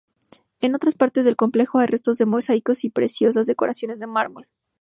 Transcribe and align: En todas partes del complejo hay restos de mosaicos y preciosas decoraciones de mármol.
En 0.61 0.71
todas 0.71 0.95
partes 0.95 1.25
del 1.25 1.35
complejo 1.35 1.77
hay 1.77 1.85
restos 1.85 2.17
de 2.17 2.25
mosaicos 2.25 2.83
y 2.85 2.89
preciosas 2.89 3.45
decoraciones 3.45 3.99
de 3.99 4.07
mármol. 4.07 4.47